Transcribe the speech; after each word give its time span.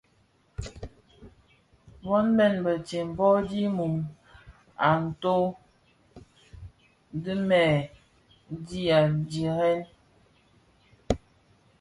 Bon 2.03 2.25
bèn 2.37 2.53
betsem 2.65 3.07
bō 3.17 3.27
dhi 3.49 3.63
mum 3.77 3.95
a 4.89 4.89
toň 5.21 5.43
dhimèè 7.23 7.71
dii 8.67 8.89
a 8.97 8.99
dhirèn. 9.29 9.81